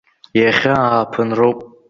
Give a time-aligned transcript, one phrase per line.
[0.41, 1.59] Иахьа ааԥынроуп!